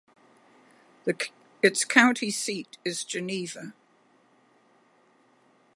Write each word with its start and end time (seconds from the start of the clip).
Its 1.61 1.85
county 1.85 2.31
seat 2.31 2.79
is 2.83 3.03
Geneva. 3.03 3.71